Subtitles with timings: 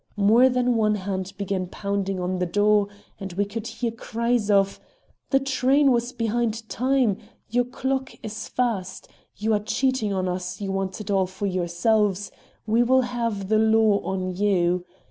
[0.17, 2.87] More than one hand began pounding on the door,
[3.19, 4.79] and we could hear cries of,
[5.29, 7.19] "The train was behind time!"
[7.51, 12.31] "Your clock is fast!" "You are cheating us; you want it all for yourselves!"
[12.65, 14.85] "We will have the law on you!"